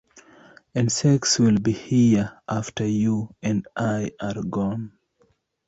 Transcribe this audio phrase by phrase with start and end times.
[0.73, 4.93] And sex will be here after you and I are gone.